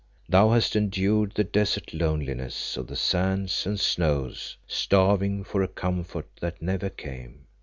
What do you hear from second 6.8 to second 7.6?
came.